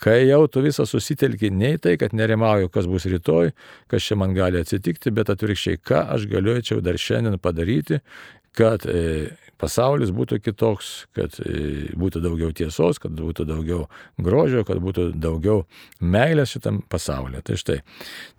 [0.00, 3.52] kai jau tu visą susitelki ne į tai, kad nerimauju, kas bus rytoj,
[3.90, 8.00] kas čia man gali atsitikti, bet atvirkščiai, ką aš galėčiau dar šiandien padaryti,
[8.56, 9.28] kad e,
[9.60, 13.86] pasaulis būtų kitoks, kad e, būtų daugiau tiesos, kad būtų daugiau
[14.18, 15.64] grožio, kad būtų daugiau
[16.00, 17.44] meilės šitam pasaulyje.
[17.46, 17.80] Tai štai.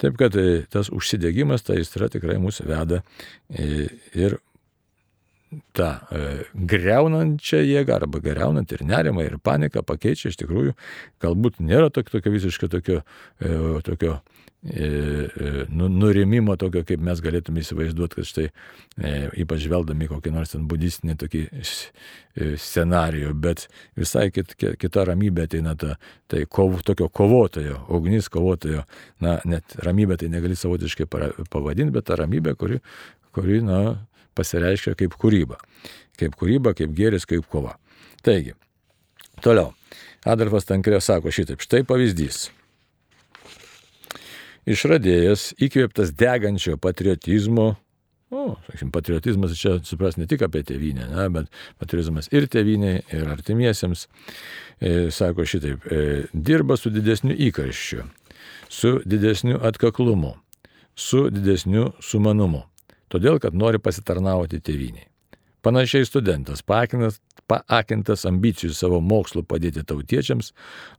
[0.02, 3.04] Taip, kad e, tas užsidegimas, ta aistra tikrai mūsų veda
[3.52, 4.40] ir
[5.76, 6.22] tą e,
[6.56, 10.76] greunančią jėgą arba greunant ir nerimą ir paniką pakeičia iš tikrųjų,
[11.24, 13.02] galbūt nėra tokio, tokio visiškai tokio,
[13.44, 13.52] e,
[13.88, 20.06] tokio e, e, nu, nurimimo tokio, kaip mes galėtume įsivaizduoti, kad štai e, ypač žvelgdami
[20.12, 21.63] kokį nors ten budistinį tokį e,
[22.62, 23.65] scenarijų, bet
[23.97, 25.95] visai kit, kita ramybė ateina ta,
[26.30, 28.86] tai kov, tokio kovotojo, ugnis kovotojo,
[29.26, 32.78] na, net ramybė tai negali savotiškai pavadinti, bet ta ramybė, kuri,
[33.34, 33.82] kuri na,
[34.38, 35.58] pasireiškia kaip kūryba.
[36.21, 37.80] Kaip kūryba, kaip gėris, kaip kova.
[38.21, 38.54] Taigi,
[39.41, 39.74] toliau.
[40.21, 42.52] Adolfas Tankrė sako šitaip, štai pavyzdys.
[44.69, 47.67] Išradėjas, įkvėptas degančio patriotizmo,
[48.32, 51.50] o, sakysim, patriotizmas čia supras ne tik apie tėvynę, ne, bet
[51.82, 54.08] patriotizmas ir tėvynė, ir artimiesiems,
[54.80, 58.06] e, sako šitaip, e, dirba su didesniu įkarščiu,
[58.69, 60.36] su didesniu atkaklumu,
[60.95, 62.67] su didesniu sumanumu
[63.12, 65.08] todėl kad nori pasitarnauti tėviniai.
[65.62, 67.19] Panašiai studentas, paakintas,
[67.50, 70.54] paakintas ambicijų savo mokslu padėti tautiečiams,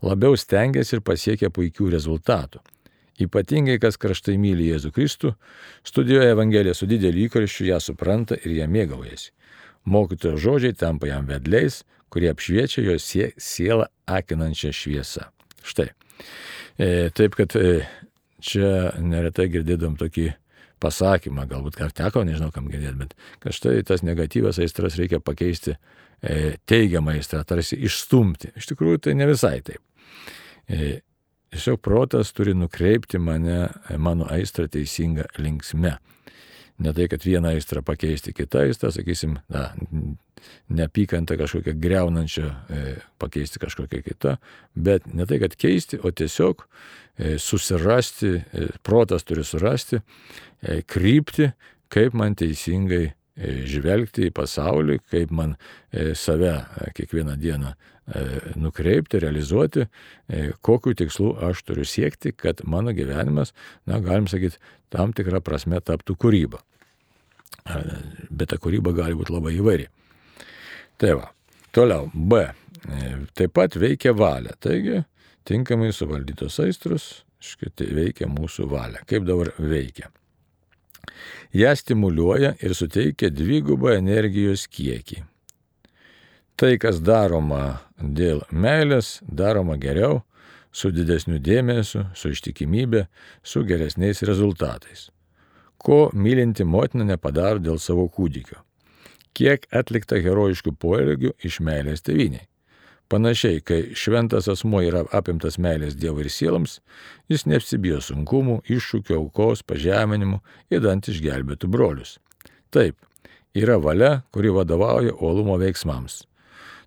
[0.05, 2.63] labiau stengiasi ir pasiekia puikių rezultatų.
[3.21, 5.35] Ypatingai, kas kraštai myli Jėzų Kristų,
[5.85, 9.33] studijuoja Evangeliją su dideliu įkarščiu, ją supranta ir ją mėgaujasi.
[9.93, 15.27] Mokytojo žodžiai tampa jam vedliais, kurie apšviečia jo sielą akinančią šviesą.
[15.67, 15.91] Štai.
[16.79, 17.83] E, taip, kad e,
[18.43, 20.31] čia neretai girdėdom tokį
[20.83, 25.77] pasakymą, galbūt ką teko, nežinau kam girdėti, bet kad štai tas negatyvas aistras reikia pakeisti
[25.77, 28.55] e, teigiamą aistrą, tarsi išstumti.
[28.59, 29.83] Iš tikrųjų tai ne visai taip.
[30.67, 31.01] E,
[31.53, 35.97] tiesiog protas turi nukreipti mane, e, mano aistrą teisinga linksme.
[36.83, 39.69] Ne tai, kad vieną aistrą pakeisti kitą aistrą, sakysim, na,
[40.71, 42.55] neapykantą kažkokią greunančią e,
[43.19, 44.37] pakeisti kažkokią kitą,
[44.77, 50.01] bet ne tai, kad keisti, o tiesiog e, susirasti, e, protas turi surasti
[50.87, 51.51] krypti,
[51.93, 55.55] kaip man teisingai žvelgti į pasaulį, kaip man
[56.19, 56.59] save
[56.97, 57.73] kiekvieną dieną
[58.61, 59.87] nukreipti, realizuoti,
[60.61, 63.55] kokiu tikslu aš turiu siekti, kad mano gyvenimas,
[63.89, 64.61] na, galim sakyti,
[64.93, 66.61] tam tikrą prasme taptų kūryba.
[68.29, 69.89] Bet ta kūryba gali būti labai įvairi.
[71.01, 71.31] Tai va.
[71.73, 72.11] Toliau.
[72.13, 72.43] B.
[72.43, 74.53] E, taip pat veikia valia.
[74.61, 75.01] Taigi,
[75.49, 77.07] tinkamai suvaldytos aistrus,
[77.43, 79.01] škitai veikia mūsų valia.
[79.09, 80.11] Kaip dabar veikia?
[81.53, 85.23] Ja stimuliuoja ir suteikia dvigubą energijos kiekį.
[86.57, 90.23] Tai, kas daroma dėl meilės, daroma geriau,
[90.73, 93.07] su didesniu dėmesiu, su ištikimybė,
[93.43, 95.09] su geresniais rezultatais.
[95.83, 98.63] Ko mylinti motina nepadaro dėl savo kūdikio
[99.37, 102.47] kiek atlikta herojiškų poelgių iš meilės tėviniai.
[103.13, 106.79] Panašiai, kai šventas asmo yra apimtas meilės Dievui ir sieloms,
[107.29, 110.39] jis neapsibijo sunkumų, iššūkių, aukos, pažeminimų,
[110.73, 112.15] įdant išgelbėtų brolius.
[112.73, 112.97] Taip,
[113.53, 116.23] yra valia, kuri vadovauja uolumo veiksmams.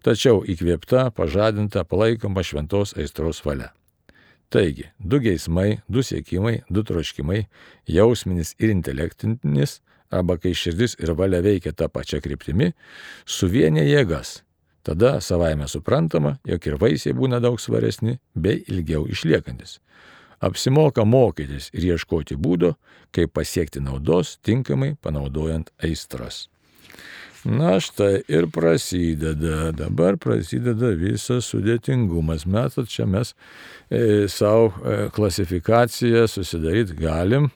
[0.02, 3.70] Tačiau įkvėpta, pažadinta, palaikoma šventos aistros valia.
[4.50, 7.44] Taigi, du geismai, du siekimai, du troškimai,
[7.86, 9.78] jausminis ir intelektinis
[10.10, 12.72] arba kai širdis ir valia veikia tą pačią kryptimį,
[13.30, 14.40] suvienė jėgas.
[14.86, 19.80] Tada savaime suprantama, jog ir vaisiai būna daug svaresni bei ilgiau išliekantis.
[20.46, 22.76] Apsimoka mokytis ir ieškoti būdo,
[23.16, 26.46] kaip pasiekti naudos tinkamai panaudojant aistras.
[27.46, 32.46] Na štai ir prasideda, dabar prasideda visas sudėtingumas.
[32.50, 33.34] Metat čia mes
[33.90, 37.52] e, savo e, klasifikaciją susidaryti galim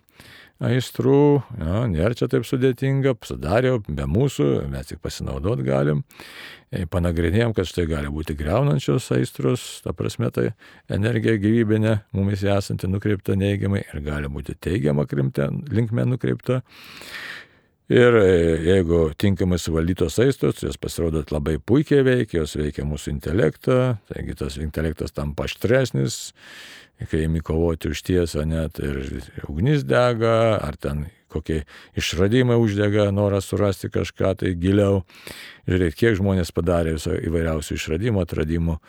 [0.60, 6.04] aistrų, ja, nėra čia taip sudėtinga, sudarė be mūsų, mes tik pasinaudot galim.
[6.69, 10.50] E, panagrinėjom, kad štai gali būti greunančios aistros, ta prasme tai
[10.91, 16.62] energija gyvybinė mumis esanti nukreipta neigiamai ir gali būti teigiama krimte, linkme nukreipta.
[17.89, 18.34] Ir e,
[18.67, 23.80] jeigu tinkamai suvaldytos aistros, jos pasirodo labai puikiai veikia, jos veikia mūsų intelektą,
[24.12, 26.19] taigi tas intelektas tampa aštresnis,
[27.08, 29.00] kai imi kovoti už tiesą, net ir
[29.48, 31.63] ugnis dega, ar ten kokie
[32.00, 35.04] išradimai uždega, noras surasti kažką tai giliau.
[35.70, 38.80] Žiūrėk, kiek žmonės padarė viso įvairiausių išradimų, atradimų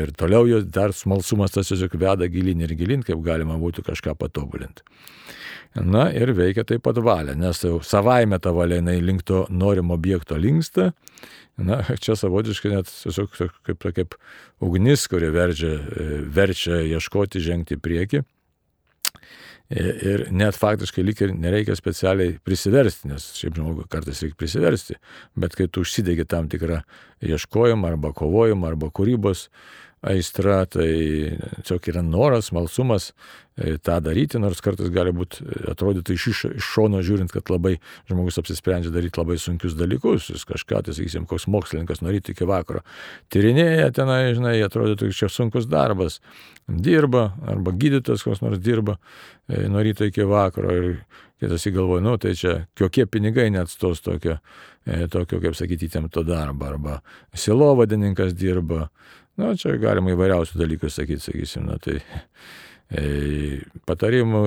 [0.00, 4.16] ir toliau jos dar smalsumas tas tiesiog veda gilin ir gilin, kaip galima būtų kažką
[4.20, 4.86] patobulinti.
[5.72, 9.96] Na ir veikia taip pat valia, nes jau savaime ta valia jinai link to norimo
[9.96, 10.90] objekto linksta
[11.60, 13.34] Na, čia savotiškai net tiesiog
[13.66, 14.14] kaip, kaip
[14.62, 15.74] ugnis, kuri verčia,
[16.32, 18.22] verčia ieškoti, žengti į priekį.
[19.72, 24.98] Ir net faktiškai lyg ir nereikia specialiai prisiversti, nes šiaip žmogui kartais reikia prisiversti,
[25.38, 26.82] bet kai tu užsidegi tam tikrą
[27.24, 29.46] ieškojimą arba kovojimą arba kūrybos
[30.02, 30.88] aistra, tai
[31.62, 33.12] tiesiog yra noras, malsumas
[33.54, 36.26] e, tą daryti, nors kartais gali būti, e, atrodytų iš,
[36.58, 37.76] iš šono žiūrint, kad labai
[38.10, 42.48] žmogus apsisprendžia daryti labai sunkius dalykus, jis kažką, tai sakysim, koks mokslininkas nuo ryto iki
[42.50, 42.82] vakaro
[43.32, 46.18] tyrinėja tenai, žinai, atrodytų, čia sunkus darbas,
[46.66, 48.98] dirba, arba gydytojas koks nors dirba
[49.46, 50.90] e, nuo ryto iki vakaro ir
[51.42, 54.36] kitas įgalvoja, nu tai čia kokie pinigai net stos tokio,
[55.10, 57.00] tokio kaip sakyti, įtempto darbo, arba
[57.34, 58.88] silovadininkas dirba,
[59.38, 61.94] Na, nu, čia galima įvairiausių dalykų sakyti, sakysim, na, tai
[63.00, 64.42] e, patarimų,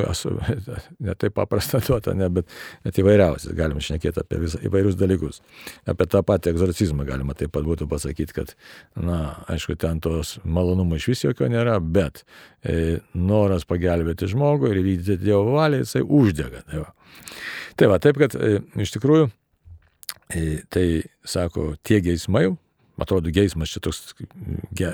[1.07, 2.51] ne taip paprasta duota, ne, bet,
[2.85, 5.41] bet įvairiausias, galima šnekėti apie visą, įvairius dalykus.
[5.89, 8.53] Apie tą patį egzorcizmą galima taip pat būtų pasakyti, kad,
[8.93, 9.21] na,
[9.51, 12.21] aišku, ten tos malonumo iš vis jokio nėra, bet
[12.61, 16.61] e, noras pagelbėti žmogų ir įvykdyti Dievo valią, jisai uždega.
[16.69, 16.91] Tai va,
[17.73, 19.31] tai va taip kad e, iš tikrųjų,
[20.29, 20.85] e, tai
[21.25, 22.51] sako, tie geismai,
[23.01, 24.13] atrodo, geismas čia toks,
[24.75, 24.91] ge,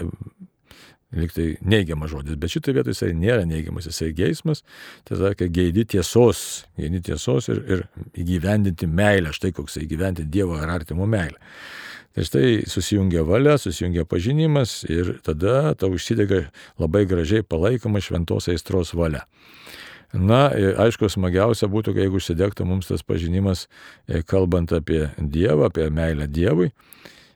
[1.11, 4.63] liktai neigiamas žodis, bet šitoje vietoje jisai nėra neigiamas, jisai geismas,
[5.07, 7.85] tai sakė, geidi tiesos, geidi tiesos ir, ir
[8.23, 11.39] įgyvendinti meilę, štai koks įgyvendinti Dievo ar artimo meilę.
[12.11, 16.43] Tai štai susijungia valia, susijungia pažinimas ir tada tau užsidega
[16.79, 19.23] labai gražiai palaikoma šventos aistros valia.
[20.11, 23.69] Na, aišku, smagiausia būtų, jeigu užsidegtų mums tas pažinimas,
[24.11, 26.73] e, kalbant apie Dievą, apie meilę Dievui.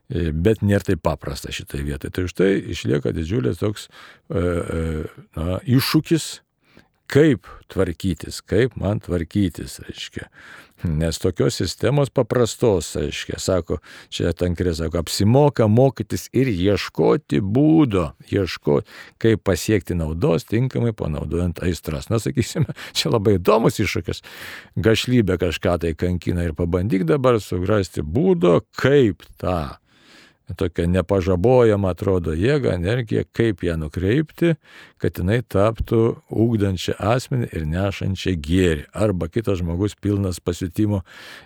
[0.10, 2.12] E, bet nėra taip paprasta šitai vietai.
[2.14, 4.82] Tai už tai išlieka didžiulis toks e, e,
[5.38, 6.28] na, iššūkis,
[7.10, 10.30] kaip tvarkytis, kaip man tvarkytis, reiškia.
[10.86, 13.78] Nes tokios sistemos paprastos, aiškiai, sako,
[14.14, 22.12] čia tankrė sako, apsimoka mokytis ir ieškoti būdo, ieškoti, kaip pasiekti naudos tinkamai panaudojant aistras.
[22.12, 24.22] Na, sakysime, čia labai įdomus iššūkis.
[24.86, 29.80] Gašlybė kažką tai kankina ir pabandyk dabar sugrasti būdo, kaip tą
[30.54, 34.54] tokia nepažabojama atrodo jėga, energija, kaip ją nukreipti,
[35.02, 38.86] kad jinai taptų ūkdančią asmenį ir nešančią gėrį.
[38.94, 41.02] Arba kitas žmogus pilnas pasitimo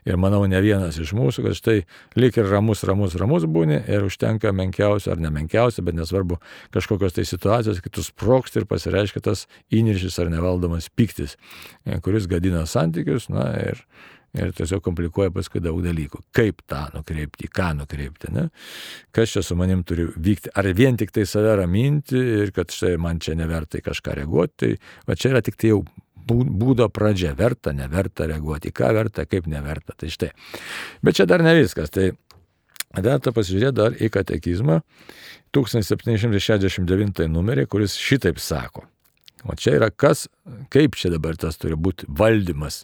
[0.07, 1.77] ir manau ne vienas iš mūsų, kad štai
[2.19, 6.41] lik ir ramus, ramus, ramus būni ir užtenka menkiausio ar nemenkiausio, bet nesvarbu
[6.75, 11.37] kažkokios tai situacijos, kai tu sproksti ir pasireiškia tas įniršis ar nevaldomas piktis,
[12.03, 13.85] kuris gadina santykius, na ir
[14.37, 16.21] ir tiesiog komplikuoja paskui daug dalykų.
[16.35, 18.49] Kaip tą nukreipti, ką nukreipti, ne?
[19.15, 22.97] kas čia su manim turi vykti, ar vien tik tai save raminti ir kad štai
[23.01, 24.71] man čia neverta į kažką reaguoti, tai
[25.09, 25.83] va čia yra tik tai jau
[26.29, 30.29] būdo pradžia, verta, neverta reaguoti, ką verta, kaip neverta, tai štai.
[31.01, 32.11] Bet čia dar ne viskas, tai
[32.93, 34.79] verta pasižiūrėti dar į katekizmą
[35.55, 38.85] 1769 numerį, kuris šitaip sako.
[39.47, 40.27] O čia yra kas,
[40.73, 42.81] kaip čia dabar tas turi būti valdymas,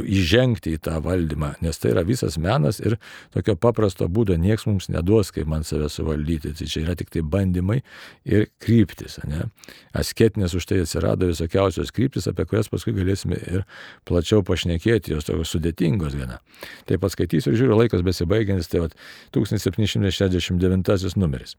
[0.00, 2.96] įžengti į tą valdymą, nes tai yra visas menas ir
[3.34, 6.54] tokio paprasto būdo nieks mums neduos, kaip man save suvaldyti.
[6.56, 7.80] Tai čia yra tik tai bandymai
[8.24, 9.18] ir kryptis.
[9.28, 9.48] Ne?
[9.96, 13.66] Asketinės už tai atsirado visokiausios kryptis, apie kurias paskui galėsime ir
[14.08, 16.40] plačiau pašnekėti, jos tokios sudėtingos gana.
[16.88, 18.90] Tai paskaitysiu ir žiūriu, laikas besibaigiantis, tai va
[19.36, 21.56] 1769 numeris.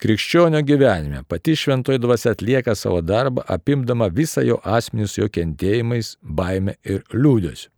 [0.00, 5.28] Krikščionio gyvenime pati šventoji dvasia atlieka savo darbą apimti apimdama visą jo asmenį su jo
[5.32, 7.70] kentėjimais, baime ir liūdėsiu.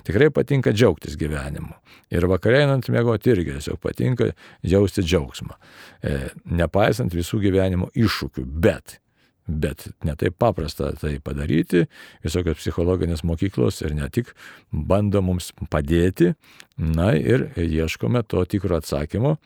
[0.08, 1.74] Tikrai patinka džiaugtis gyvenimu.
[2.14, 4.32] Ir vakarėjant mėgoti irgi tiesiog patinka
[4.66, 5.58] jausti džiaugsmą.
[6.04, 6.16] E,
[6.60, 8.46] nepaisant visų gyvenimo iššūkių.
[8.46, 9.00] Bet
[9.48, 11.86] Bet netai paprasta tai padaryti,
[12.26, 14.34] visokios psichologinės mokyklos ir ne tik
[14.72, 16.34] bando mums padėti,
[16.78, 19.38] na ir ieškome to tikro atsakymo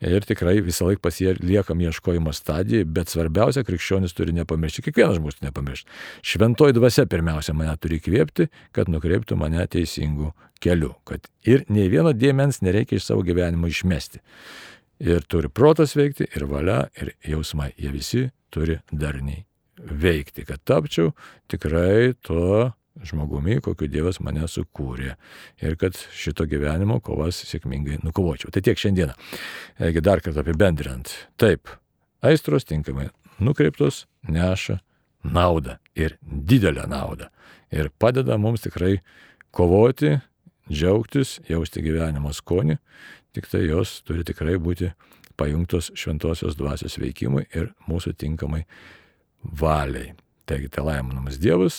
[0.00, 5.90] ir tikrai visą laiką pasiliekam ieškojimo stadijoje, bet svarbiausia, krikščionis turi nepamiršti, kiekvienas žmogus nepamiršti.
[6.24, 10.32] Šventoji dvasia pirmiausia mane turi įkvėpti, kad nukreiptų mane teisingų
[10.62, 14.22] kelių, kad ir nei vieno dėmens nereikia iš savo gyvenimo išmesti.
[15.00, 17.72] Ir turi protas veikti, ir valia, ir jausmai.
[17.80, 19.44] Jie visi turi darniai
[19.80, 21.14] veikti, kad tapčiau
[21.50, 22.70] tikrai to
[23.06, 25.14] žmogumi, kokiu Dievas mane sukūrė.
[25.62, 28.52] Ir kad šito gyvenimo kovas sėkmingai nukovočiau.
[28.52, 29.14] Tai tiek šiandieną.
[29.88, 31.12] Egi dar kartą apibendrinant.
[31.40, 31.70] Taip,
[32.20, 33.08] aistros tinkamai
[33.40, 34.80] nukreiptos neša
[35.24, 37.30] naudą ir didelę naudą.
[37.72, 38.98] Ir padeda mums tikrai
[39.54, 40.18] kovoti,
[40.70, 42.76] džiaugtis, jausti gyvenimo skonį,
[43.34, 44.90] tik tai jos turi tikrai būti
[45.40, 48.66] pajungtos šventosios dvasios veikimui ir mūsų tinkamai
[49.62, 50.14] valiai.
[50.50, 51.78] Taigi, tai laimonamas Dievas,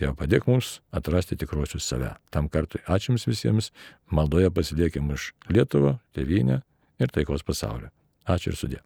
[0.00, 2.12] jau padėk mums atrasti tikruosius save.
[2.34, 3.70] Tam kartui ačiū jums visiems,
[4.10, 6.60] maldoje pasidėkime už Lietuvą, tėvynę
[7.00, 7.92] ir taikos pasaulio.
[8.26, 8.82] Ačiū ir sudė.